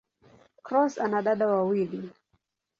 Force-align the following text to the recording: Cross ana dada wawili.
Cross 0.63 0.97
ana 0.97 1.21
dada 1.21 1.47
wawili. 1.47 2.09